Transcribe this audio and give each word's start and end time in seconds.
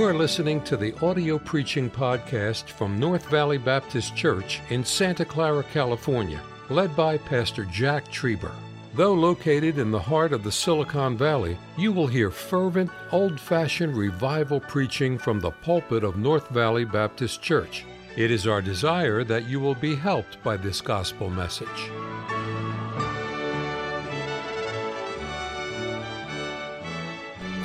You 0.00 0.06
are 0.06 0.14
listening 0.14 0.62
to 0.62 0.78
the 0.78 0.98
audio 1.04 1.38
preaching 1.38 1.90
podcast 1.90 2.70
from 2.70 2.98
North 2.98 3.26
Valley 3.26 3.58
Baptist 3.58 4.16
Church 4.16 4.62
in 4.70 4.82
Santa 4.82 5.26
Clara, 5.26 5.62
California, 5.62 6.40
led 6.70 6.96
by 6.96 7.18
Pastor 7.18 7.66
Jack 7.66 8.10
Trieber. 8.10 8.54
Though 8.94 9.12
located 9.12 9.76
in 9.76 9.90
the 9.90 10.00
heart 10.00 10.32
of 10.32 10.42
the 10.42 10.50
Silicon 10.50 11.18
Valley, 11.18 11.58
you 11.76 11.92
will 11.92 12.06
hear 12.06 12.30
fervent, 12.30 12.90
old 13.12 13.38
fashioned 13.38 13.94
revival 13.94 14.58
preaching 14.58 15.18
from 15.18 15.38
the 15.38 15.50
pulpit 15.50 16.02
of 16.02 16.16
North 16.16 16.48
Valley 16.48 16.86
Baptist 16.86 17.42
Church. 17.42 17.84
It 18.16 18.30
is 18.30 18.46
our 18.46 18.62
desire 18.62 19.22
that 19.24 19.50
you 19.50 19.60
will 19.60 19.74
be 19.74 19.94
helped 19.94 20.42
by 20.42 20.56
this 20.56 20.80
gospel 20.80 21.28
message. 21.28 21.90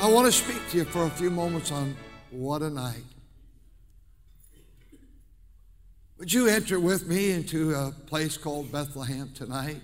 I 0.02 0.10
want 0.10 0.26
to 0.26 0.34
speak 0.34 0.70
to 0.72 0.78
you 0.80 0.84
for 0.84 1.06
a 1.06 1.10
few 1.10 1.30
moments 1.30 1.72
on 1.72 1.96
what 2.36 2.62
a 2.62 2.70
night. 2.70 3.04
Would 6.18 6.32
you 6.32 6.48
enter 6.48 6.80
with 6.80 7.08
me 7.08 7.32
into 7.32 7.74
a 7.74 7.92
place 8.08 8.38
called 8.38 8.72
Bethlehem 8.72 9.32
tonight? 9.34 9.82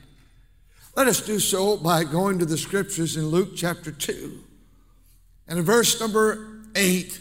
Let 0.96 1.08
us 1.08 1.22
do 1.22 1.40
so 1.40 1.78
by 1.78 2.04
going 2.04 2.40
to 2.40 2.46
the 2.46 2.58
scriptures 2.58 3.18
in 3.18 3.28
Luke 3.28 3.52
chapter 3.56 3.92
2 3.92 4.40
and 5.48 5.60
in 5.60 5.66
verse 5.66 6.00
number 6.00 6.62
8. 6.76 7.20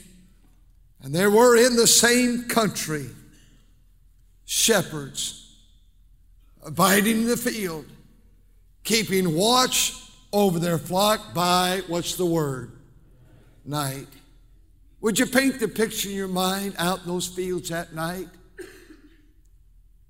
And 1.03 1.15
there 1.15 1.31
were 1.31 1.57
in 1.57 1.77
the 1.77 1.87
same 1.87 2.45
country 2.45 3.07
shepherds 4.45 5.57
abiding 6.65 7.23
in 7.23 7.27
the 7.27 7.37
field, 7.37 7.87
keeping 8.85 9.35
watch 9.35 9.95
over 10.33 10.59
their 10.59 10.79
flock 10.79 11.35
by 11.35 11.83
what's 11.87 12.17
the 12.17 12.27
word? 12.27 12.73
Night. 13.65 14.09
Would 15.01 15.19
you 15.19 15.27
paint 15.27 15.61
the 15.61 15.69
picture 15.69 16.11
in 16.11 16.15
your 16.15 16.29
mind 16.29 16.75
out 16.79 17.01
in 17.01 17.07
those 17.07 17.27
fields 17.27 17.71
at 17.71 17.95
night? 17.95 18.29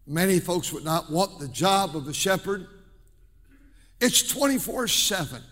Many 0.07 0.41
folks 0.41 0.73
would 0.73 0.85
not 0.85 1.11
want 1.11 1.39
the 1.39 1.47
job 1.47 1.95
of 1.95 2.09
a 2.09 2.13
shepherd. 2.13 2.67
It's 4.01 4.27
24 4.27 4.89
7. 4.89 5.43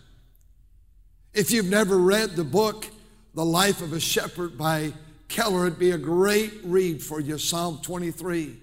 If 1.32 1.52
you've 1.52 1.70
never 1.70 1.98
read 1.98 2.30
the 2.30 2.42
book, 2.42 2.86
The 3.34 3.44
Life 3.44 3.82
of 3.82 3.92
a 3.92 4.00
Shepherd 4.00 4.58
by 4.58 4.92
Keller, 5.28 5.66
it'd 5.66 5.78
be 5.78 5.92
a 5.92 5.98
great 5.98 6.54
read 6.64 7.00
for 7.02 7.20
you, 7.20 7.38
Psalm 7.38 7.78
23. 7.82 8.56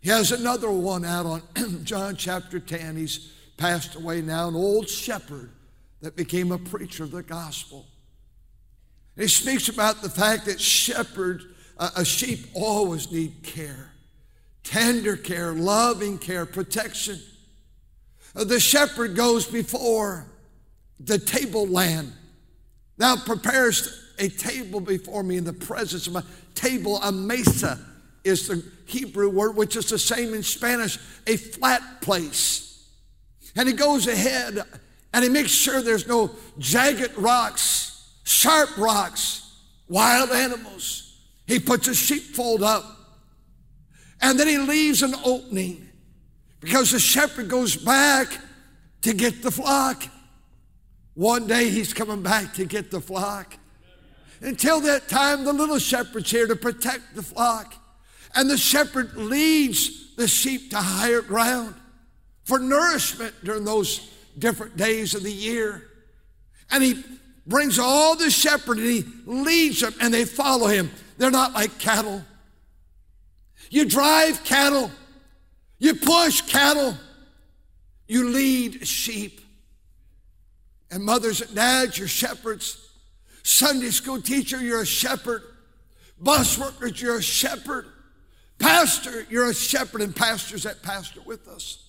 He 0.00 0.08
has 0.08 0.32
another 0.32 0.70
one 0.70 1.04
out 1.04 1.26
on 1.26 1.42
John 1.84 2.16
chapter 2.16 2.60
10. 2.60 2.96
He's 2.96 3.32
passed 3.58 3.96
away 3.96 4.22
now, 4.22 4.48
an 4.48 4.54
old 4.54 4.88
shepherd 4.88 5.50
that 6.00 6.16
became 6.16 6.52
a 6.52 6.58
preacher 6.58 7.04
of 7.04 7.10
the 7.10 7.22
gospel. 7.22 7.86
He 9.16 9.28
speaks 9.28 9.68
about 9.68 10.02
the 10.02 10.10
fact 10.10 10.46
that 10.46 10.60
shepherds, 10.60 11.44
uh, 11.78 11.90
a 11.96 12.04
sheep 12.04 12.46
always 12.54 13.12
need 13.12 13.42
care, 13.42 13.92
tender 14.64 15.16
care, 15.16 15.52
loving 15.52 16.18
care, 16.18 16.46
protection. 16.46 17.20
Uh, 18.34 18.44
the 18.44 18.58
shepherd 18.58 19.14
goes 19.14 19.46
before 19.46 20.26
the 20.98 21.18
tableland. 21.18 22.12
Thou 22.96 23.16
preparest 23.16 24.00
a 24.18 24.28
table 24.28 24.80
before 24.80 25.22
me 25.22 25.36
in 25.36 25.44
the 25.44 25.52
presence 25.52 26.06
of 26.06 26.12
my 26.12 26.22
table. 26.54 27.00
A 27.02 27.12
mesa 27.12 27.78
is 28.24 28.48
the 28.48 28.64
Hebrew 28.86 29.28
word, 29.28 29.56
which 29.56 29.76
is 29.76 29.88
the 29.88 29.98
same 29.98 30.34
in 30.34 30.42
Spanish, 30.42 30.98
a 31.26 31.36
flat 31.36 32.00
place. 32.00 32.84
And 33.56 33.68
he 33.68 33.74
goes 33.74 34.06
ahead 34.06 34.62
and 35.12 35.22
he 35.22 35.30
makes 35.30 35.50
sure 35.50 35.80
there's 35.80 36.08
no 36.08 36.30
jagged 36.58 37.16
rocks 37.16 37.93
sharp 38.44 38.76
rocks, 38.76 39.56
wild 39.88 40.30
animals. 40.30 41.18
He 41.46 41.58
puts 41.58 41.88
a 41.88 41.94
sheepfold 41.94 42.62
up. 42.62 42.84
And 44.20 44.38
then 44.38 44.46
he 44.46 44.58
leaves 44.58 45.02
an 45.02 45.14
opening 45.24 45.88
because 46.60 46.90
the 46.90 46.98
shepherd 46.98 47.48
goes 47.48 47.74
back 47.74 48.38
to 49.00 49.14
get 49.14 49.42
the 49.42 49.50
flock. 49.50 50.04
One 51.14 51.46
day 51.46 51.70
he's 51.70 51.94
coming 51.94 52.22
back 52.22 52.52
to 52.54 52.66
get 52.66 52.90
the 52.90 53.00
flock. 53.00 53.56
Until 54.42 54.80
that 54.82 55.08
time, 55.08 55.44
the 55.44 55.52
little 55.52 55.78
shepherd's 55.78 56.30
here 56.30 56.46
to 56.46 56.56
protect 56.56 57.14
the 57.14 57.22
flock. 57.22 57.74
And 58.34 58.50
the 58.50 58.58
shepherd 58.58 59.14
leads 59.14 60.16
the 60.16 60.28
sheep 60.28 60.70
to 60.70 60.76
higher 60.76 61.22
ground 61.22 61.74
for 62.42 62.58
nourishment 62.58 63.34
during 63.42 63.64
those 63.64 64.10
different 64.38 64.76
days 64.76 65.14
of 65.14 65.22
the 65.22 65.32
year. 65.32 65.88
And 66.70 66.82
he 66.82 67.04
brings 67.46 67.78
all 67.78 68.16
the 68.16 68.30
shepherd 68.30 68.78
and 68.78 68.86
he 68.86 69.04
leads 69.26 69.80
them 69.80 69.94
and 70.00 70.12
they 70.12 70.24
follow 70.24 70.66
him. 70.66 70.90
They're 71.18 71.30
not 71.30 71.52
like 71.52 71.78
cattle. 71.78 72.24
You 73.70 73.84
drive 73.84 74.44
cattle, 74.44 74.90
you 75.78 75.94
push 75.94 76.42
cattle, 76.42 76.96
you 78.06 78.28
lead 78.28 78.86
sheep. 78.86 79.40
And 80.90 81.02
mothers 81.02 81.40
and 81.40 81.54
dads, 81.54 81.98
you're 81.98 82.06
shepherds. 82.06 82.88
Sunday 83.42 83.90
school 83.90 84.20
teacher, 84.20 84.60
you're 84.60 84.82
a 84.82 84.86
shepherd. 84.86 85.42
Bus 86.20 86.56
workers, 86.56 87.00
you're 87.02 87.18
a 87.18 87.22
shepherd. 87.22 87.86
Pastor, 88.58 89.26
you're 89.28 89.50
a 89.50 89.54
shepherd, 89.54 90.00
and 90.02 90.14
pastors 90.14 90.62
that 90.62 90.82
pastor 90.82 91.20
with 91.26 91.48
us. 91.48 91.84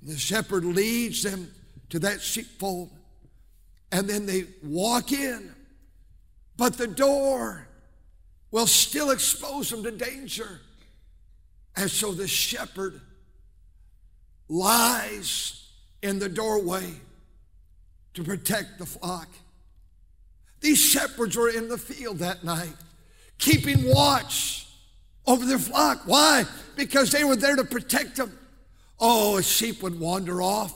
And 0.00 0.10
the 0.10 0.16
shepherd 0.16 0.64
leads 0.64 1.24
them 1.24 1.50
to 1.88 1.98
that 1.98 2.20
sheepfold 2.20 2.90
and 3.92 4.08
then 4.08 4.26
they 4.26 4.44
walk 4.62 5.12
in. 5.12 5.54
But 6.56 6.76
the 6.76 6.86
door 6.86 7.66
will 8.50 8.66
still 8.66 9.10
expose 9.10 9.70
them 9.70 9.82
to 9.82 9.90
danger. 9.90 10.60
And 11.76 11.90
so 11.90 12.12
the 12.12 12.28
shepherd 12.28 13.00
lies 14.48 15.68
in 16.02 16.18
the 16.18 16.28
doorway 16.28 16.92
to 18.14 18.24
protect 18.24 18.78
the 18.78 18.86
flock. 18.86 19.28
These 20.60 20.78
shepherds 20.78 21.36
were 21.36 21.48
in 21.48 21.68
the 21.68 21.78
field 21.78 22.18
that 22.18 22.44
night, 22.44 22.74
keeping 23.38 23.88
watch 23.88 24.66
over 25.26 25.44
their 25.46 25.58
flock. 25.58 26.02
Why? 26.04 26.44
Because 26.76 27.12
they 27.12 27.24
were 27.24 27.36
there 27.36 27.56
to 27.56 27.64
protect 27.64 28.16
them. 28.16 28.36
Oh, 28.98 29.38
a 29.38 29.42
sheep 29.42 29.82
would 29.82 29.98
wander 29.98 30.42
off. 30.42 30.74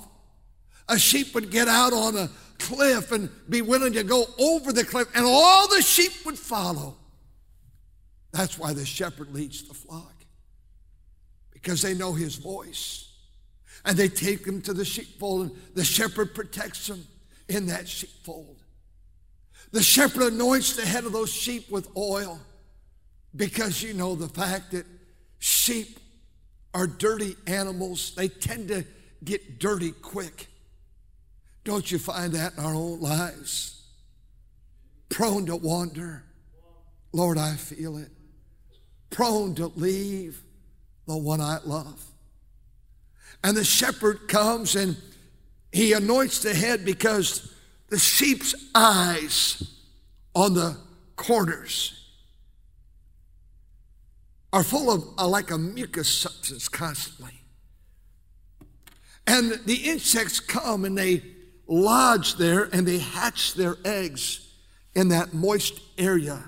A 0.88 0.98
sheep 0.98 1.34
would 1.34 1.50
get 1.50 1.68
out 1.68 1.92
on 1.92 2.16
a, 2.16 2.30
cliff 2.66 3.12
and 3.12 3.28
be 3.48 3.62
willing 3.62 3.92
to 3.94 4.02
go 4.02 4.26
over 4.38 4.72
the 4.72 4.84
cliff, 4.84 5.08
and 5.14 5.24
all 5.24 5.68
the 5.68 5.82
sheep 5.82 6.12
would 6.24 6.38
follow. 6.38 6.96
That's 8.32 8.58
why 8.58 8.72
the 8.72 8.84
shepherd 8.84 9.32
leads 9.32 9.66
the 9.68 9.74
flock, 9.74 10.24
because 11.52 11.82
they 11.82 11.94
know 11.94 12.12
his 12.12 12.36
voice. 12.36 13.10
And 13.86 13.98
they 13.98 14.08
take 14.08 14.44
them 14.44 14.62
to 14.62 14.72
the 14.72 14.84
sheepfold, 14.84 15.42
and 15.42 15.56
the 15.74 15.84
shepherd 15.84 16.34
protects 16.34 16.86
them 16.86 17.06
in 17.48 17.66
that 17.66 17.86
sheepfold. 17.86 18.62
The 19.72 19.82
shepherd 19.82 20.32
anoints 20.32 20.76
the 20.76 20.86
head 20.86 21.04
of 21.04 21.12
those 21.12 21.32
sheep 21.32 21.70
with 21.70 21.88
oil 21.96 22.40
because 23.34 23.82
you 23.82 23.92
know 23.92 24.14
the 24.14 24.28
fact 24.28 24.70
that 24.70 24.86
sheep 25.38 25.98
are 26.72 26.86
dirty 26.86 27.36
animals. 27.46 28.14
They 28.14 28.28
tend 28.28 28.68
to 28.68 28.84
get 29.24 29.58
dirty 29.58 29.90
quick. 29.90 30.48
Don't 31.64 31.90
you 31.90 31.98
find 31.98 32.32
that 32.34 32.56
in 32.56 32.64
our 32.64 32.74
own 32.74 33.00
lives? 33.00 33.82
Prone 35.08 35.46
to 35.46 35.56
wander. 35.56 36.24
Lord, 37.12 37.38
I 37.38 37.54
feel 37.54 37.96
it. 37.96 38.10
Prone 39.10 39.54
to 39.54 39.68
leave 39.68 40.42
the 41.06 41.16
one 41.16 41.40
I 41.40 41.58
love. 41.64 42.04
And 43.42 43.56
the 43.56 43.64
shepherd 43.64 44.28
comes 44.28 44.74
and 44.74 44.96
he 45.72 45.92
anoints 45.92 46.40
the 46.40 46.54
head 46.54 46.84
because 46.84 47.52
the 47.88 47.98
sheep's 47.98 48.54
eyes 48.74 49.62
on 50.34 50.54
the 50.54 50.76
corners 51.16 52.00
are 54.52 54.62
full 54.62 54.90
of 54.90 55.04
uh, 55.18 55.26
like 55.26 55.50
a 55.50 55.58
mucus 55.58 56.08
substance 56.08 56.68
constantly. 56.68 57.40
And 59.26 59.60
the 59.66 59.90
insects 59.90 60.40
come 60.40 60.84
and 60.84 60.96
they 60.96 61.22
lodge 61.66 62.36
there 62.36 62.64
and 62.72 62.86
they 62.86 62.98
hatch 62.98 63.54
their 63.54 63.76
eggs 63.84 64.52
in 64.94 65.08
that 65.08 65.34
moist 65.34 65.80
area. 65.98 66.42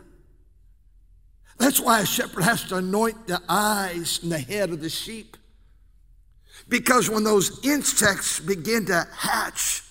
That's 1.58 1.80
why 1.80 2.00
a 2.00 2.06
shepherd 2.06 2.44
has 2.44 2.64
to 2.64 2.76
anoint 2.76 3.26
the 3.26 3.40
eyes 3.48 4.20
and 4.22 4.30
the 4.30 4.38
head 4.38 4.70
of 4.70 4.80
the 4.80 4.90
sheep. 4.90 5.36
Because 6.68 7.08
when 7.08 7.24
those 7.24 7.64
insects 7.64 8.40
begin 8.40 8.86
to 8.86 9.06
hatch, 9.16 9.82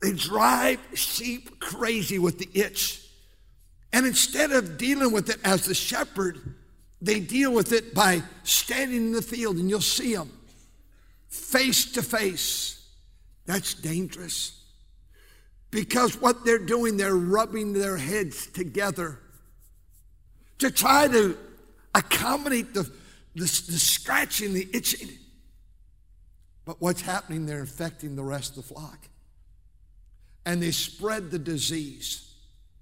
they 0.00 0.12
drive 0.12 0.80
sheep 0.94 1.60
crazy 1.60 2.18
with 2.18 2.38
the 2.38 2.48
itch. 2.54 3.06
And 3.92 4.06
instead 4.06 4.50
of 4.50 4.78
dealing 4.78 5.12
with 5.12 5.28
it 5.30 5.38
as 5.44 5.66
the 5.66 5.74
shepherd, 5.74 6.38
they 7.00 7.20
deal 7.20 7.52
with 7.52 7.72
it 7.72 7.94
by 7.94 8.22
standing 8.42 8.96
in 8.96 9.12
the 9.12 9.22
field 9.22 9.56
and 9.56 9.68
you'll 9.68 9.80
see 9.80 10.14
them 10.14 10.30
face 11.28 11.92
to 11.92 12.02
face. 12.02 12.86
That's 13.46 13.74
dangerous. 13.74 14.61
Because 15.72 16.20
what 16.20 16.44
they're 16.44 16.58
doing, 16.58 16.98
they're 16.98 17.16
rubbing 17.16 17.72
their 17.72 17.96
heads 17.96 18.46
together 18.46 19.18
to 20.58 20.70
try 20.70 21.08
to 21.08 21.36
accommodate 21.94 22.74
the, 22.74 22.82
the, 23.34 23.40
the 23.40 23.46
scratching, 23.46 24.52
the 24.52 24.68
itching. 24.74 25.08
But 26.66 26.80
what's 26.80 27.00
happening? 27.00 27.46
They're 27.46 27.60
infecting 27.60 28.14
the 28.14 28.22
rest 28.22 28.50
of 28.50 28.68
the 28.68 28.74
flock. 28.74 29.08
And 30.44 30.62
they 30.62 30.72
spread 30.72 31.30
the 31.30 31.38
disease 31.38 32.34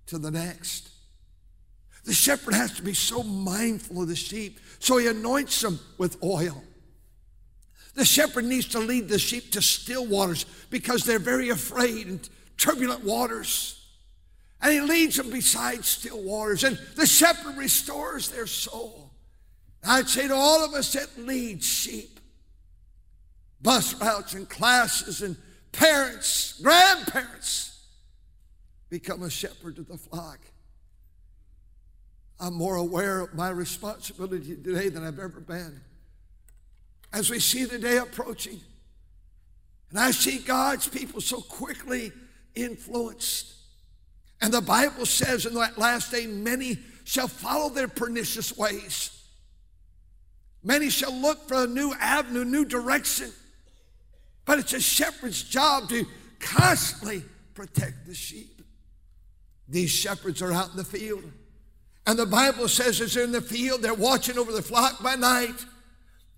to 0.07 0.19
the 0.19 0.33
next. 0.33 0.91
The 2.05 2.13
shepherd 2.13 2.55
has 2.55 2.75
to 2.75 2.83
be 2.83 2.95
so 2.95 3.23
mindful 3.23 4.03
of 4.03 4.09
the 4.09 4.17
sheep, 4.17 4.59
so 4.81 4.97
he 4.97 5.07
anoints 5.07 5.61
them 5.61 5.79
with 5.97 6.21
oil. 6.25 6.65
The 7.95 8.05
shepherd 8.05 8.47
needs 8.47 8.67
to 8.69 8.81
lead 8.81 9.09
the 9.09 9.19
sheep 9.19 9.53
to 9.53 9.63
still 9.63 10.07
waters 10.07 10.45
because 10.71 11.05
they're 11.05 11.19
very 11.21 11.51
afraid 11.51 12.29
turbulent 12.61 13.03
waters. 13.03 13.77
And 14.63 14.73
he 14.73 14.81
leads 14.81 15.17
them 15.17 15.31
beside 15.31 15.85
still 15.85 16.23
waters, 16.23 16.65
and 16.65 16.79
the 16.95 17.07
shepherd 17.07 17.57
restores 17.57 18.29
their 18.29 18.47
soul. 18.47 19.11
I'd 19.83 20.09
say 20.09 20.29
to 20.29 20.35
all 20.35 20.63
of 20.63 20.75
us 20.75 20.93
that 20.93 21.19
lead 21.19 21.65
sheep, 21.65 22.21
bus 23.63 23.95
routes 23.95 24.35
and 24.35 24.47
classes 24.47 25.23
and 25.23 25.37
parents, 25.73 26.61
grandparents, 26.61 27.81
become 28.91 29.23
a 29.23 29.31
shepherd 29.31 29.77
to 29.77 29.83
the 29.83 29.97
flock. 29.97 30.41
I'm 32.39 32.55
more 32.55 32.77
aware 32.77 33.21
of 33.21 33.35
my 33.35 33.49
responsibility 33.49 34.57
today 34.57 34.91
than 34.91 35.07
I've 35.07 35.19
ever 35.19 35.41
been. 35.41 35.81
As 37.13 37.31
we 37.31 37.39
see 37.41 37.65
the 37.65 37.79
day 37.79 37.97
approaching, 37.97 38.61
and 39.89 39.99
I 39.99 40.11
see 40.11 40.39
God's 40.39 40.87
people 40.87 41.23
so 41.23 41.41
quickly 41.41 42.13
influenced. 42.55 43.55
And 44.41 44.53
the 44.53 44.61
Bible 44.61 45.07
says 45.07 45.47
in 45.47 45.55
that 45.55 45.79
last 45.79 46.11
day, 46.11 46.27
many 46.27 46.79
shall 47.05 47.29
follow 47.29 47.69
their 47.69 47.89
pernicious 47.89 48.57
ways. 48.57 49.17
Many 50.63 50.91
shall 50.91 51.15
look 51.15 51.49
for 51.49 51.65
a 51.65 51.67
new 51.67 51.93
avenue, 52.01 52.45
new 52.45 52.65
direction. 52.65 53.31
But 54.45 54.59
it's 54.59 54.73
a 54.73 54.81
shepherd's 54.81 55.43
job 55.43 55.89
to 55.91 56.07
constantly 56.39 57.23
protect 57.55 58.07
the 58.07 58.15
sheep. 58.15 58.63
These 59.69 59.91
shepherds 59.91 60.43
are 60.43 60.53
out 60.53 60.71
in 60.71 60.77
the 60.77 60.85
field. 60.85 61.25
And 62.07 62.19
the 62.19 62.27
Bible 62.27 62.69
says 62.69 63.01
as 63.01 63.15
they're 63.15 63.25
in 63.25 63.33
the 63.33 63.41
field, 63.41 63.83
they're 63.83 63.95
watching 63.95 64.39
over 64.39 64.53
the 64.53 64.63
flock 64.63 65.03
by 65.03 65.15
night. 65.15 65.65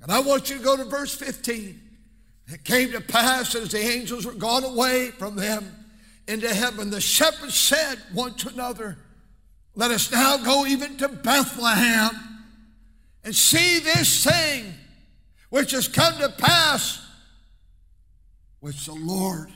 And 0.02 0.10
I 0.10 0.20
want 0.20 0.50
you 0.50 0.58
to 0.58 0.64
go 0.64 0.76
to 0.76 0.84
verse 0.84 1.14
15. 1.14 1.80
It 2.48 2.64
came 2.64 2.90
to 2.92 3.00
pass 3.00 3.54
as 3.54 3.70
the 3.70 3.78
angels 3.78 4.26
were 4.26 4.32
gone 4.32 4.64
away 4.64 5.10
from 5.10 5.36
them 5.36 5.81
into 6.28 6.52
heaven, 6.52 6.90
the 6.90 7.00
shepherds 7.00 7.54
said 7.54 7.98
one 8.12 8.34
to 8.34 8.48
another, 8.48 8.98
Let 9.74 9.90
us 9.90 10.10
now 10.10 10.36
go 10.36 10.66
even 10.66 10.96
to 10.98 11.08
Bethlehem 11.08 12.10
and 13.24 13.34
see 13.34 13.80
this 13.80 14.24
thing 14.24 14.72
which 15.50 15.72
has 15.72 15.88
come 15.88 16.16
to 16.18 16.28
pass, 16.28 17.04
which 18.60 18.86
the 18.86 18.94
Lord 18.94 19.50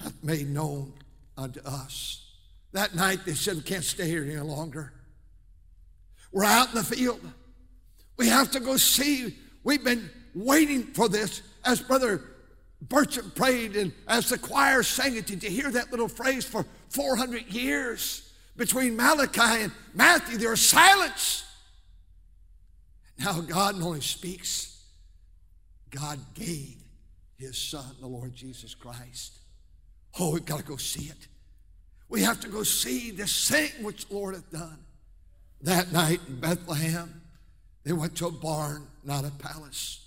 hath 0.00 0.22
made 0.22 0.48
known 0.48 0.92
unto 1.36 1.60
us. 1.64 2.24
That 2.72 2.94
night 2.94 3.20
they 3.24 3.34
said, 3.34 3.56
We 3.56 3.62
can't 3.62 3.84
stay 3.84 4.06
here 4.06 4.24
any 4.24 4.36
longer. 4.36 4.92
We're 6.32 6.44
out 6.44 6.68
in 6.68 6.74
the 6.74 6.84
field. 6.84 7.20
We 8.16 8.28
have 8.28 8.50
to 8.52 8.60
go 8.60 8.76
see. 8.76 9.36
We've 9.64 9.84
been 9.84 10.10
waiting 10.34 10.84
for 10.84 11.08
this. 11.08 11.42
As 11.64 11.80
Brother 11.80 12.22
Burcham 12.86 13.34
prayed, 13.34 13.76
and 13.76 13.92
as 14.06 14.28
the 14.28 14.38
choir 14.38 14.82
sang 14.82 15.16
it, 15.16 15.26
did 15.26 15.42
you 15.42 15.50
hear 15.50 15.70
that 15.70 15.90
little 15.90 16.08
phrase 16.08 16.44
for 16.44 16.64
400 16.90 17.46
years? 17.52 18.32
Between 18.56 18.96
Malachi 18.96 19.62
and 19.62 19.72
Matthew, 19.94 20.38
there 20.38 20.50
was 20.50 20.60
silence. 20.60 21.44
Now 23.18 23.40
God 23.40 23.80
only 23.82 24.00
speaks, 24.00 24.84
God 25.90 26.18
gave 26.34 26.76
his 27.36 27.56
son, 27.56 27.96
the 28.00 28.06
Lord 28.06 28.34
Jesus 28.34 28.74
Christ. 28.74 29.38
Oh, 30.18 30.32
we've 30.32 30.44
got 30.44 30.58
to 30.58 30.64
go 30.64 30.76
see 30.76 31.06
it. 31.06 31.28
We 32.08 32.22
have 32.22 32.40
to 32.40 32.48
go 32.48 32.62
see 32.62 33.10
this 33.10 33.48
thing 33.48 33.70
which 33.82 34.08
the 34.08 34.14
Lord 34.14 34.34
hath 34.34 34.50
done. 34.50 34.78
That 35.62 35.92
night 35.92 36.20
in 36.28 36.40
Bethlehem, 36.40 37.22
they 37.84 37.92
went 37.92 38.16
to 38.16 38.26
a 38.26 38.32
barn, 38.32 38.86
not 39.04 39.24
a 39.24 39.30
palace. 39.30 40.04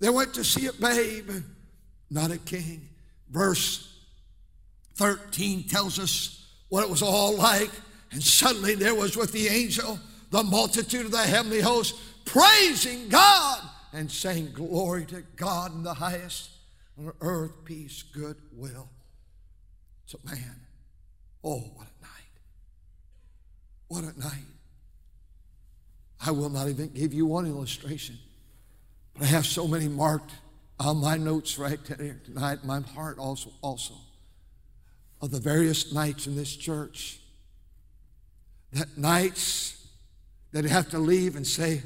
They 0.00 0.10
went 0.10 0.34
to 0.34 0.44
see 0.44 0.66
a 0.66 0.72
babe, 0.72 1.30
not 2.14 2.30
a 2.30 2.38
king. 2.38 2.88
Verse 3.30 3.94
13 4.94 5.64
tells 5.64 5.98
us 5.98 6.46
what 6.68 6.84
it 6.84 6.88
was 6.90 7.02
all 7.02 7.36
like. 7.36 7.70
And 8.12 8.22
suddenly 8.22 8.74
there 8.74 8.94
was 8.94 9.16
with 9.16 9.32
the 9.32 9.48
angel 9.48 9.98
the 10.34 10.42
multitude 10.42 11.06
of 11.06 11.12
the 11.12 11.18
heavenly 11.18 11.60
host 11.60 11.94
praising 12.24 13.08
God 13.08 13.62
and 13.92 14.10
saying, 14.10 14.50
Glory 14.52 15.06
to 15.06 15.22
God 15.36 15.72
in 15.72 15.84
the 15.84 15.94
highest, 15.94 16.50
on 16.98 17.12
earth 17.20 17.52
peace, 17.64 18.02
goodwill 18.02 18.88
to 20.08 20.18
man. 20.24 20.56
Oh, 21.44 21.60
what 21.76 21.86
a 21.86 22.02
night. 22.02 22.40
What 23.86 24.02
a 24.02 24.18
night. 24.18 24.48
I 26.26 26.32
will 26.32 26.50
not 26.50 26.68
even 26.68 26.88
give 26.88 27.14
you 27.14 27.26
one 27.26 27.46
illustration, 27.46 28.18
but 29.12 29.22
I 29.22 29.26
have 29.26 29.46
so 29.46 29.68
many 29.68 29.86
marked 29.86 30.32
on 30.78 30.98
my 30.98 31.16
notes 31.16 31.58
right 31.58 31.78
tonight, 31.84 32.64
my 32.64 32.80
heart 32.80 33.18
also, 33.18 33.50
also, 33.62 33.94
of 35.20 35.30
the 35.30 35.40
various 35.40 35.92
nights 35.92 36.26
in 36.26 36.36
this 36.36 36.54
church. 36.54 37.20
That 38.72 38.98
nights 38.98 39.86
that 40.52 40.64
have 40.64 40.90
to 40.90 40.98
leave 40.98 41.36
and 41.36 41.46
say, 41.46 41.82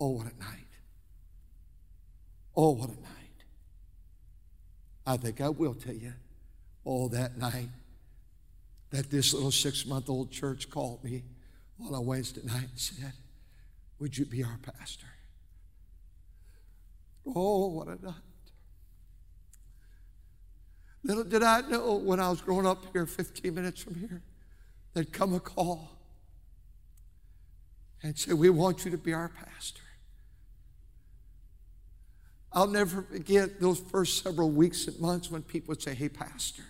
Oh, 0.00 0.10
what 0.10 0.26
a 0.26 0.38
night. 0.38 0.58
Oh, 2.56 2.70
what 2.70 2.88
a 2.88 2.92
night. 2.92 3.08
I 5.06 5.16
think 5.16 5.40
I 5.40 5.48
will 5.48 5.74
tell 5.74 5.94
you, 5.94 6.12
oh, 6.84 7.08
that 7.08 7.38
night 7.38 7.68
that 8.90 9.10
this 9.10 9.34
little 9.34 9.50
six 9.50 9.86
month 9.86 10.08
old 10.08 10.30
church 10.30 10.70
called 10.70 11.02
me 11.04 11.24
on 11.84 11.94
a 11.94 12.00
Wednesday 12.00 12.42
night 12.44 12.68
and 12.70 12.78
said, 12.78 13.12
would 13.98 14.16
you 14.16 14.24
be 14.24 14.42
our 14.42 14.58
pastor? 14.62 15.06
Oh, 17.34 17.68
what 17.68 17.88
a 17.88 18.04
night. 18.04 18.14
Little 21.04 21.24
did 21.24 21.42
I 21.42 21.60
know 21.62 21.94
when 21.94 22.20
I 22.20 22.28
was 22.28 22.40
growing 22.40 22.66
up 22.66 22.84
here, 22.92 23.06
15 23.06 23.54
minutes 23.54 23.82
from 23.82 23.94
here, 23.94 24.22
there'd 24.94 25.12
come 25.12 25.34
a 25.34 25.40
call 25.40 25.90
and 28.02 28.18
say, 28.18 28.32
We 28.32 28.50
want 28.50 28.84
you 28.84 28.90
to 28.90 28.98
be 28.98 29.12
our 29.12 29.28
pastor. 29.28 29.82
I'll 32.52 32.66
never 32.66 33.02
forget 33.02 33.60
those 33.60 33.78
first 33.78 34.22
several 34.22 34.50
weeks 34.50 34.86
and 34.86 34.98
months 34.98 35.30
when 35.30 35.42
people 35.42 35.72
would 35.72 35.82
say, 35.82 35.94
Hey, 35.94 36.08
pastor. 36.08 36.64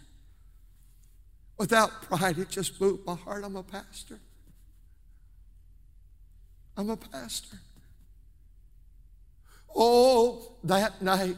Without 1.56 2.02
pride, 2.02 2.38
it 2.38 2.48
just 2.48 2.80
moved 2.80 3.04
my 3.04 3.16
heart. 3.16 3.44
I'm 3.44 3.56
a 3.56 3.62
pastor. 3.62 4.20
I'm 6.76 6.90
a 6.90 6.96
pastor. 6.96 7.58
Oh, 9.74 10.56
that 10.64 11.02
night 11.02 11.36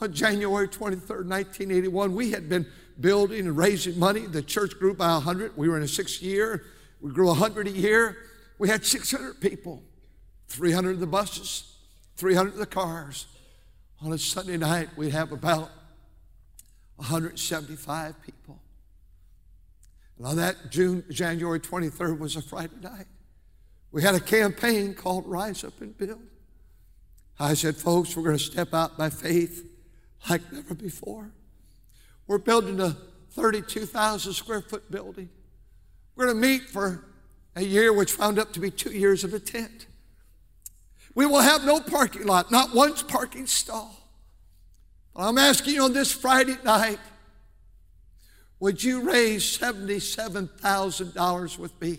on 0.00 0.12
January 0.12 0.68
23rd, 0.68 1.26
1981, 1.26 2.14
we 2.14 2.30
had 2.30 2.48
been 2.48 2.66
building 3.00 3.46
and 3.46 3.56
raising 3.56 3.98
money. 3.98 4.26
The 4.26 4.42
church 4.42 4.78
grew 4.78 4.94
by 4.94 5.12
100. 5.14 5.56
We 5.56 5.68
were 5.68 5.76
in 5.76 5.82
a 5.82 5.88
sixth 5.88 6.22
year. 6.22 6.64
We 7.00 7.12
grew 7.12 7.26
100 7.28 7.66
a 7.66 7.70
year. 7.70 8.16
We 8.58 8.68
had 8.68 8.84
600 8.84 9.40
people, 9.40 9.82
300 10.48 10.92
of 10.92 11.00
the 11.00 11.06
buses, 11.06 11.76
300 12.16 12.54
of 12.54 12.58
the 12.58 12.66
cars. 12.66 13.26
On 14.02 14.12
a 14.12 14.18
Sunday 14.18 14.56
night, 14.56 14.88
we'd 14.96 15.12
have 15.12 15.32
about 15.32 15.70
175 16.96 18.22
people. 18.22 18.60
And 20.18 20.26
on 20.26 20.36
that 20.36 20.70
June, 20.70 21.04
January 21.10 21.60
23rd 21.60 22.18
was 22.18 22.36
a 22.36 22.42
Friday 22.42 22.76
night. 22.82 23.06
We 23.92 24.02
had 24.02 24.14
a 24.14 24.20
campaign 24.20 24.94
called 24.94 25.26
Rise 25.26 25.64
Up 25.64 25.80
and 25.80 25.96
Build. 25.96 26.20
I 27.38 27.54
said, 27.54 27.76
folks, 27.76 28.16
we're 28.16 28.22
going 28.22 28.38
to 28.38 28.42
step 28.42 28.74
out 28.74 28.96
by 28.96 29.10
faith 29.10 29.68
like 30.28 30.52
never 30.52 30.74
before. 30.74 31.30
We're 32.26 32.38
building 32.38 32.80
a 32.80 32.96
32,000 33.30 34.32
square 34.32 34.62
foot 34.62 34.90
building. 34.90 35.28
We're 36.14 36.26
going 36.26 36.40
to 36.40 36.48
meet 36.48 36.62
for 36.62 37.04
a 37.54 37.62
year, 37.62 37.92
which 37.92 38.18
wound 38.18 38.38
up 38.38 38.54
to 38.54 38.60
be 38.60 38.70
two 38.70 38.92
years 38.92 39.22
of 39.22 39.34
a 39.34 39.38
tent. 39.38 39.86
We 41.14 41.26
will 41.26 41.40
have 41.40 41.64
no 41.64 41.80
parking 41.80 42.26
lot, 42.26 42.50
not 42.50 42.74
one 42.74 42.94
parking 42.94 43.46
stall. 43.46 43.94
But 45.14 45.28
I'm 45.28 45.38
asking 45.38 45.74
you 45.74 45.82
on 45.82 45.92
this 45.92 46.10
Friday 46.12 46.56
night, 46.64 46.98
would 48.60 48.82
you 48.82 49.08
raise 49.08 49.44
$77,000 49.58 51.58
with 51.58 51.80
me? 51.80 51.98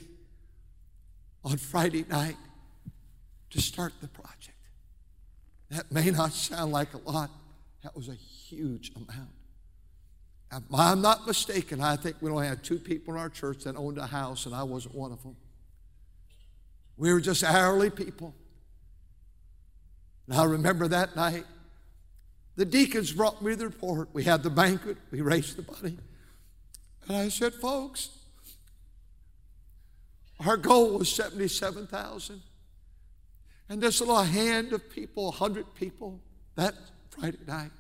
on 1.48 1.58
Friday 1.58 2.06
night 2.10 2.36
to 3.50 3.62
start 3.62 3.94
the 4.02 4.08
project. 4.08 4.37
That 5.70 5.92
may 5.92 6.12
not 6.12 6.34
sound 6.34 6.72
like 6.72 6.94
a 6.94 6.98
lot, 7.10 7.30
that 7.84 7.96
was 7.96 8.08
a 8.08 8.14
huge 8.14 8.92
amount. 8.96 9.30
If 10.52 10.64
I'm 10.74 11.02
not 11.02 11.28
mistaken, 11.28 11.82
I 11.82 11.98
think 11.98 12.18
we 12.22 12.32
only 12.32 12.48
had 12.48 12.64
two 12.64 12.80
people 12.80 13.14
in 13.14 13.20
our 13.20 13.30
church 13.30 13.66
that 13.66 13.76
owned 13.76 13.98
a 13.98 14.08
house, 14.08 14.46
and 14.46 14.56
I 14.56 14.64
wasn't 14.64 14.96
one 14.96 15.12
of 15.12 15.22
them. 15.22 15.36
We 16.96 17.12
were 17.12 17.20
just 17.20 17.44
hourly 17.44 17.90
people. 17.90 18.34
And 20.28 20.38
I 20.38 20.46
remember 20.46 20.88
that 20.88 21.16
night, 21.16 21.46
the 22.56 22.66
deacons 22.66 23.12
brought 23.12 23.42
me 23.42 23.56
the 23.56 23.66
report. 23.66 24.10
We 24.14 24.24
had 24.24 24.42
the 24.42 24.50
banquet, 24.50 24.98
we 25.12 25.22
raised 25.22 25.58
the 25.58 25.72
money. 25.72 25.98
And 27.08 27.18
I 27.18 27.30
said, 27.30 27.54
folks, 27.54 28.10
our 30.46 30.58
goal 30.58 30.98
was 30.98 31.10
77,000. 31.10 32.42
And 33.70 33.82
this 33.82 34.00
little 34.00 34.24
hand 34.24 34.72
of 34.74 34.90
people, 34.90 35.26
100 35.26 35.76
people, 35.76 36.20
that 36.56 36.74
Friday 37.10 37.38
night, 37.46 37.72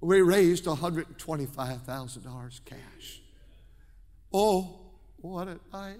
we 0.00 0.20
raised 0.22 0.64
$125,000 0.66 2.64
cash. 2.64 3.22
Oh, 4.32 4.80
what 5.16 5.48
a 5.48 5.58
night. 5.72 5.98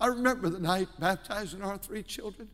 I 0.00 0.06
remember 0.06 0.48
the 0.48 0.60
night 0.60 0.88
baptizing 0.98 1.62
our 1.62 1.78
three 1.78 2.02
children. 2.02 2.48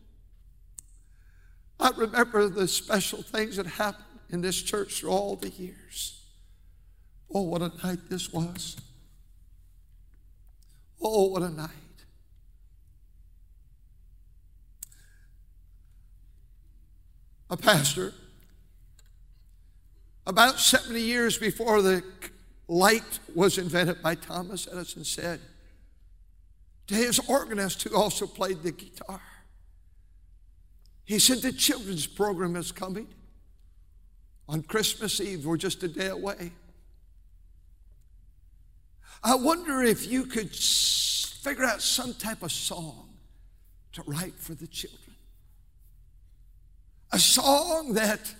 I 1.79 1.91
remember 1.95 2.47
the 2.47 2.67
special 2.67 3.21
things 3.21 3.57
that 3.57 3.65
happened 3.65 4.05
in 4.29 4.41
this 4.41 4.61
church 4.61 4.99
through 4.99 5.11
all 5.11 5.35
the 5.35 5.49
years. 5.49 6.21
Oh, 7.33 7.41
what 7.41 7.61
a 7.61 7.71
night 7.83 7.99
this 8.09 8.31
was. 8.31 8.77
Oh, 11.01 11.27
what 11.27 11.41
a 11.41 11.49
night. 11.49 11.69
A 17.49 17.57
pastor, 17.57 18.13
about 20.25 20.59
70 20.59 20.99
years 20.99 21.37
before 21.37 21.81
the 21.81 22.03
light 22.67 23.19
was 23.35 23.57
invented 23.57 24.01
by 24.01 24.15
Thomas 24.15 24.67
Edison, 24.71 25.03
said 25.03 25.39
to 26.87 26.95
his 26.95 27.19
organist 27.27 27.83
who 27.83 27.95
also 27.95 28.25
played 28.25 28.63
the 28.63 28.71
guitar, 28.71 29.21
he 31.05 31.19
said, 31.19 31.37
The 31.37 31.51
children's 31.51 32.07
program 32.07 32.55
is 32.55 32.71
coming. 32.71 33.07
On 34.47 34.61
Christmas 34.61 35.19
Eve, 35.21 35.45
we're 35.45 35.57
just 35.57 35.81
a 35.83 35.87
day 35.87 36.07
away. 36.07 36.51
I 39.23 39.35
wonder 39.35 39.81
if 39.83 40.07
you 40.07 40.25
could 40.25 40.53
figure 40.53 41.63
out 41.63 41.81
some 41.81 42.13
type 42.13 42.43
of 42.43 42.51
song 42.51 43.09
to 43.93 44.03
write 44.05 44.35
for 44.35 44.53
the 44.53 44.67
children. 44.67 45.04
A 47.11 47.19
song 47.19 47.93
that 47.93 48.33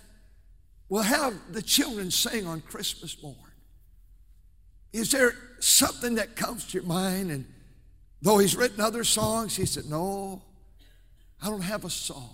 will 0.88 1.02
have 1.02 1.34
the 1.50 1.62
children 1.62 2.10
sing 2.10 2.46
on 2.46 2.60
Christmas 2.60 3.20
morn. 3.22 3.36
Is 4.92 5.10
there 5.10 5.34
something 5.60 6.14
that 6.14 6.36
comes 6.36 6.66
to 6.66 6.78
your 6.78 6.86
mind? 6.86 7.30
And 7.30 7.46
though 8.22 8.38
he's 8.38 8.56
written 8.56 8.80
other 8.80 9.04
songs, 9.04 9.56
he 9.56 9.66
said, 9.66 9.86
No, 9.86 10.42
I 11.42 11.48
don't 11.48 11.62
have 11.62 11.84
a 11.84 11.90
song. 11.90 12.30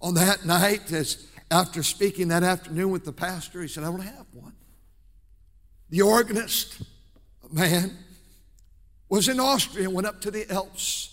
On 0.00 0.14
that 0.14 0.44
night, 0.44 0.90
as 0.92 1.28
after 1.50 1.82
speaking 1.82 2.28
that 2.28 2.42
afternoon 2.42 2.90
with 2.90 3.04
the 3.04 3.12
pastor, 3.12 3.62
he 3.62 3.68
said, 3.68 3.84
I 3.84 3.90
don't 3.90 4.00
have 4.00 4.26
one. 4.32 4.54
The 5.90 6.02
organist, 6.02 6.82
man, 7.52 7.96
was 9.08 9.28
in 9.28 9.38
Austria 9.38 9.84
and 9.84 9.94
went 9.94 10.06
up 10.06 10.22
to 10.22 10.30
the 10.30 10.50
Alps. 10.50 11.11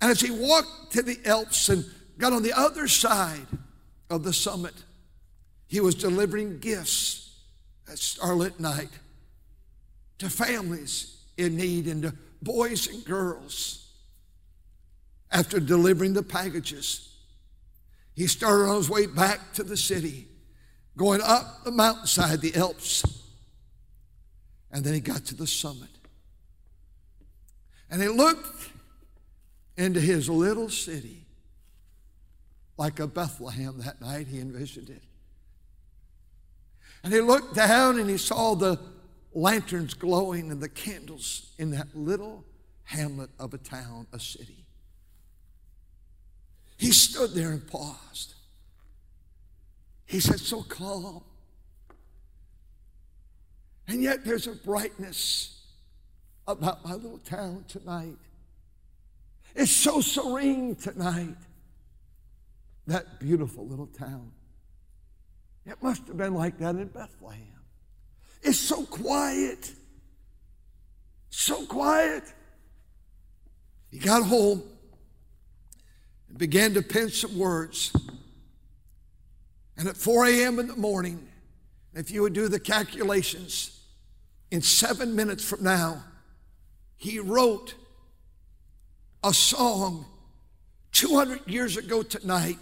And 0.00 0.10
as 0.10 0.20
he 0.20 0.30
walked 0.30 0.92
to 0.92 1.02
the 1.02 1.18
Alps 1.24 1.68
and 1.68 1.84
got 2.18 2.32
on 2.32 2.42
the 2.42 2.52
other 2.52 2.88
side 2.88 3.46
of 4.10 4.22
the 4.22 4.32
summit, 4.32 4.74
he 5.66 5.80
was 5.80 5.94
delivering 5.94 6.58
gifts 6.58 7.40
at 7.90 7.98
starlit 7.98 8.60
night 8.60 8.90
to 10.18 10.30
families 10.30 11.24
in 11.36 11.56
need 11.56 11.86
and 11.86 12.02
to 12.02 12.14
boys 12.42 12.86
and 12.86 13.04
girls. 13.04 13.80
After 15.30 15.58
delivering 15.58 16.12
the 16.12 16.22
packages, 16.22 17.12
he 18.14 18.26
started 18.28 18.68
on 18.68 18.76
his 18.76 18.88
way 18.88 19.06
back 19.06 19.52
to 19.54 19.64
the 19.64 19.76
city, 19.76 20.28
going 20.96 21.20
up 21.20 21.64
the 21.64 21.72
mountainside, 21.72 22.40
the 22.40 22.54
Alps. 22.54 23.02
And 24.70 24.84
then 24.84 24.94
he 24.94 25.00
got 25.00 25.24
to 25.26 25.34
the 25.34 25.46
summit. 25.46 25.88
And 27.90 28.00
he 28.00 28.08
looked 28.08 28.70
into 29.76 30.00
his 30.00 30.28
little 30.28 30.68
city 30.68 31.26
like 32.76 33.00
a 33.00 33.06
Bethlehem 33.06 33.78
that 33.78 34.00
night. 34.00 34.26
He 34.26 34.40
envisioned 34.40 34.90
it. 34.90 35.02
And 37.02 37.12
he 37.12 37.20
looked 37.20 37.54
down 37.54 37.98
and 37.98 38.08
he 38.08 38.16
saw 38.16 38.54
the 38.54 38.80
lanterns 39.34 39.94
glowing 39.94 40.50
and 40.50 40.60
the 40.60 40.68
candles 40.68 41.52
in 41.58 41.70
that 41.72 41.88
little 41.94 42.44
hamlet 42.84 43.30
of 43.38 43.52
a 43.54 43.58
town, 43.58 44.06
a 44.12 44.20
city. 44.20 44.64
He 46.76 46.92
stood 46.92 47.32
there 47.32 47.50
and 47.50 47.66
paused. 47.66 48.34
He 50.06 50.20
said, 50.20 50.40
So 50.40 50.62
calm. 50.62 51.22
And 53.86 54.02
yet 54.02 54.24
there's 54.24 54.46
a 54.46 54.54
brightness 54.54 55.60
about 56.46 56.84
my 56.84 56.94
little 56.94 57.18
town 57.18 57.64
tonight. 57.68 58.16
It's 59.54 59.72
so 59.72 60.00
serene 60.00 60.74
tonight. 60.74 61.36
That 62.86 63.20
beautiful 63.20 63.66
little 63.66 63.86
town. 63.86 64.32
It 65.64 65.82
must 65.82 66.06
have 66.08 66.16
been 66.16 66.34
like 66.34 66.58
that 66.58 66.74
in 66.74 66.88
Bethlehem. 66.88 67.62
It's 68.42 68.58
so 68.58 68.84
quiet. 68.84 69.72
So 71.30 71.64
quiet. 71.66 72.24
He 73.90 73.98
got 73.98 74.24
home 74.24 74.62
and 76.28 76.36
began 76.36 76.74
to 76.74 76.82
pen 76.82 77.08
some 77.08 77.38
words. 77.38 77.92
And 79.76 79.88
at 79.88 79.96
4 79.96 80.26
a.m. 80.26 80.58
in 80.58 80.68
the 80.68 80.76
morning, 80.76 81.26
if 81.94 82.10
you 82.10 82.22
would 82.22 82.32
do 82.32 82.48
the 82.48 82.60
calculations, 82.60 83.80
in 84.50 84.62
seven 84.62 85.16
minutes 85.16 85.44
from 85.44 85.64
now, 85.64 86.04
he 86.96 87.18
wrote 87.18 87.74
a 89.24 89.32
song 89.32 90.04
200 90.92 91.48
years 91.48 91.76
ago 91.78 92.02
tonight 92.02 92.58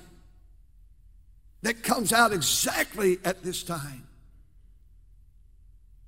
that 1.62 1.82
comes 1.82 2.12
out 2.12 2.32
exactly 2.32 3.18
at 3.24 3.42
this 3.42 3.64
time. 3.64 4.06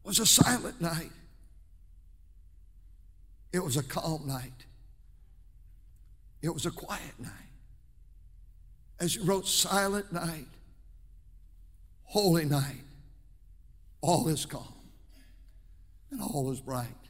It 0.04 0.08
was 0.08 0.20
a 0.20 0.26
silent 0.26 0.80
night. 0.80 1.10
It 3.52 3.62
was 3.62 3.76
a 3.76 3.82
calm 3.82 4.26
night. 4.26 4.66
It 6.40 6.50
was 6.52 6.66
a 6.66 6.70
quiet 6.70 7.18
night. 7.18 7.30
As 9.00 9.16
you 9.16 9.24
wrote, 9.24 9.46
Silent 9.46 10.12
night, 10.12 10.46
holy 12.04 12.44
night, 12.44 12.84
all 14.00 14.28
is 14.28 14.46
calm 14.46 14.74
and 16.10 16.20
all 16.20 16.50
is 16.52 16.60
bright. 16.60 17.03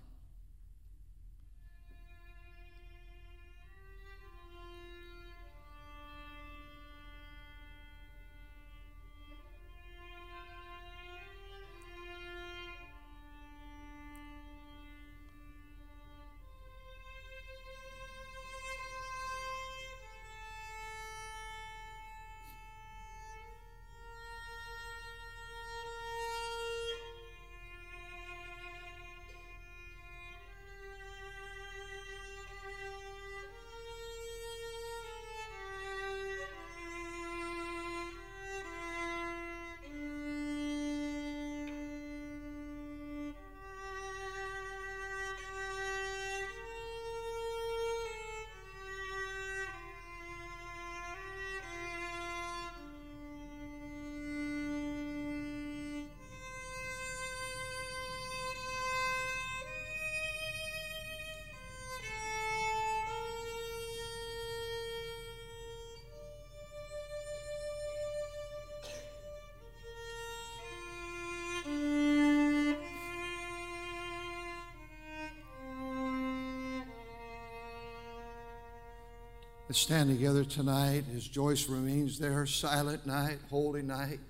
Let's 79.74 79.82
stand 79.82 80.08
together 80.08 80.44
tonight 80.44 81.02
as 81.16 81.26
Joyce 81.26 81.68
remains 81.68 82.16
there, 82.16 82.46
silent 82.46 83.06
night, 83.06 83.38
holy 83.50 83.82
night. 83.82 84.20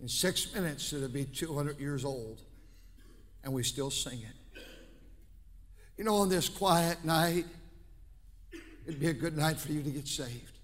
In 0.00 0.08
six 0.08 0.54
minutes, 0.54 0.90
it'll 0.94 1.10
be 1.10 1.26
200 1.26 1.78
years 1.78 2.02
old, 2.02 2.40
and 3.44 3.52
we 3.52 3.62
still 3.62 3.90
sing 3.90 4.20
it. 4.20 4.62
You 5.98 6.04
know, 6.04 6.14
on 6.14 6.30
this 6.30 6.48
quiet 6.48 7.04
night, 7.04 7.44
it'd 8.86 8.98
be 8.98 9.08
a 9.08 9.12
good 9.12 9.36
night 9.36 9.58
for 9.58 9.70
you 9.70 9.82
to 9.82 9.90
get 9.90 10.08
saved. 10.08 10.58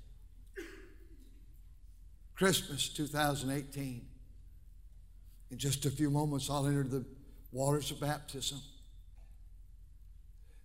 Christmas 2.37 2.89
2018. 2.89 4.01
In 5.51 5.59
just 5.59 5.85
a 5.85 5.91
few 5.91 6.09
moments, 6.09 6.49
I'll 6.49 6.67
enter 6.67 6.85
the 6.85 7.05
waters 7.53 7.91
of 7.91 8.01
baptism. 8.01 8.63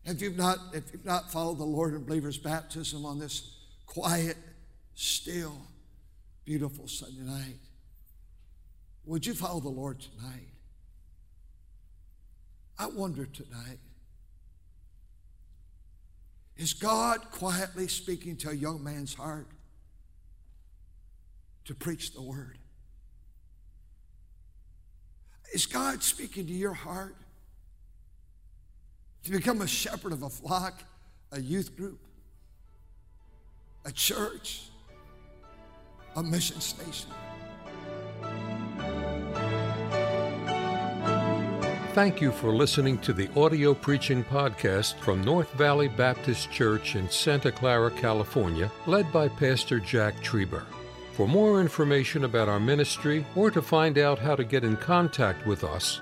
If 0.05 0.21
you've 0.21 0.37
not, 0.37 0.57
if 0.73 0.91
you've 0.91 1.05
not 1.05 1.31
followed 1.31 1.57
the 1.57 1.63
Lord 1.63 1.93
in 1.93 2.03
believer's 2.03 2.37
baptism 2.37 3.05
on 3.05 3.19
this 3.19 3.55
quiet, 3.85 4.37
still, 4.95 5.55
beautiful 6.45 6.87
Sunday 6.87 7.21
night, 7.21 7.59
would 9.05 9.25
you 9.25 9.33
follow 9.33 9.59
the 9.59 9.69
Lord 9.69 9.99
tonight? 9.99 10.47
I 12.77 12.87
wonder 12.87 13.25
tonight 13.25 13.79
is 16.57 16.73
God 16.73 17.31
quietly 17.31 17.87
speaking 17.87 18.37
to 18.37 18.49
a 18.49 18.53
young 18.53 18.83
man's 18.83 19.13
heart 19.13 19.47
to 21.65 21.73
preach 21.73 22.13
the 22.13 22.21
word? 22.21 22.57
Is 25.53 25.65
God 25.65 26.03
speaking 26.03 26.45
to 26.47 26.53
your 26.53 26.73
heart 26.73 27.15
to 29.23 29.31
become 29.31 29.61
a 29.61 29.67
shepherd 29.67 30.11
of 30.11 30.23
a 30.23 30.29
flock, 30.29 30.83
a 31.31 31.39
youth 31.39 31.75
group, 31.75 31.99
a 33.85 33.91
church, 33.91 34.69
a 36.15 36.23
mission 36.23 36.59
station? 36.59 37.09
Thank 41.93 42.21
you 42.21 42.31
for 42.31 42.51
listening 42.51 42.97
to 42.99 43.13
the 43.13 43.29
audio 43.39 43.75
preaching 43.75 44.23
podcast 44.23 44.95
from 44.95 45.21
North 45.21 45.53
Valley 45.53 45.87
Baptist 45.87 46.51
Church 46.51 46.95
in 46.95 47.07
Santa 47.07 47.51
Clara, 47.51 47.91
California, 47.91 48.71
led 48.87 49.11
by 49.13 49.27
Pastor 49.27 49.79
Jack 49.79 50.15
Trieber. 50.23 50.63
For 51.11 51.27
more 51.27 51.61
information 51.61 52.23
about 52.23 52.49
our 52.49 52.59
ministry 52.59 53.23
or 53.35 53.51
to 53.51 53.61
find 53.61 53.99
out 53.99 54.17
how 54.17 54.35
to 54.35 54.43
get 54.43 54.63
in 54.63 54.75
contact 54.75 55.45
with 55.45 55.63
us, 55.63 56.01